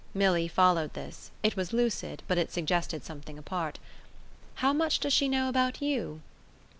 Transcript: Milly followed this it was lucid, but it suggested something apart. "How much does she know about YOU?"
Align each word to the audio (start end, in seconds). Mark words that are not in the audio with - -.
Milly 0.15 0.47
followed 0.47 0.93
this 0.95 1.29
it 1.43 1.55
was 1.55 1.73
lucid, 1.73 2.23
but 2.27 2.39
it 2.39 2.51
suggested 2.51 3.03
something 3.05 3.37
apart. 3.37 3.77
"How 4.55 4.73
much 4.73 4.99
does 4.99 5.13
she 5.13 5.29
know 5.29 5.47
about 5.47 5.79
YOU?" 5.79 6.21